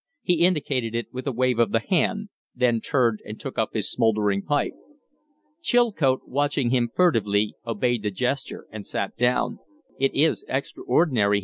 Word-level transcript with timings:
He 0.23 0.43
indicated 0.43 0.95
it 0.95 1.13
with 1.13 1.27
a 1.27 1.31
wave 1.31 1.59
of 1.59 1.71
the 1.71 1.79
hand; 1.79 2.29
then 2.55 2.81
turned 2.81 3.19
and 3.23 3.39
took 3.39 3.59
up 3.59 3.75
his 3.75 3.91
smouldering 3.91 4.41
pipe. 4.41 4.73
Chilcote, 5.61 6.27
watching 6.27 6.71
him 6.71 6.89
furtively, 6.95 7.53
obeyed 7.67 8.01
the 8.01 8.09
gesture 8.09 8.65
and 8.71 8.83
sat 8.87 9.15
down. 9.15 9.59
"It 9.99 10.11
is 10.15 10.43
extraordinary!" 10.47 11.39